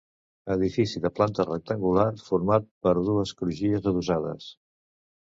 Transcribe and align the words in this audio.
Edifici 0.53 1.01
de 1.01 1.09
planta 1.17 1.43
rectangular 1.49 2.05
format 2.29 2.65
per 2.87 2.93
dues 3.09 3.33
crugies 3.43 3.77
adossades. 3.93 4.49